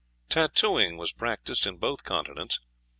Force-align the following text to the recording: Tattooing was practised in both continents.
Tattooing 0.29 0.97
was 0.97 1.11
practised 1.13 1.67
in 1.67 1.77
both 1.77 2.03
continents. 2.03 2.59